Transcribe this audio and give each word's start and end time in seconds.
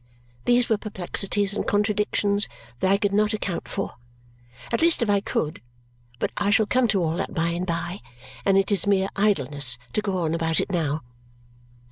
These 0.45 0.67
were 0.67 0.79
perplexities 0.79 1.53
and 1.53 1.67
contradictions 1.67 2.47
that 2.79 2.91
I 2.91 2.97
could 2.97 3.13
not 3.13 3.35
account 3.35 3.67
for. 3.67 3.97
At 4.71 4.81
least, 4.81 5.03
if 5.03 5.11
I 5.11 5.19
could 5.21 5.61
but 6.17 6.31
I 6.37 6.49
shall 6.49 6.65
come 6.65 6.87
to 6.87 7.03
all 7.03 7.15
that 7.17 7.35
by 7.35 7.49
and 7.49 7.67
by, 7.67 8.01
and 8.43 8.57
it 8.57 8.71
is 8.71 8.87
mere 8.87 9.09
idleness 9.15 9.77
to 9.93 10.01
go 10.01 10.17
on 10.17 10.33
about 10.33 10.59
it 10.59 10.71
now. 10.71 11.03